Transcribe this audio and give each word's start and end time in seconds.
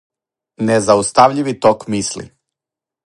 Незаустављиви 0.69 1.53
ток 1.63 1.79
мисли. 1.91 2.25